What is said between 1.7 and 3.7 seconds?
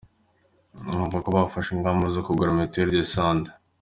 ingamba zo kugura Mituelle de santé.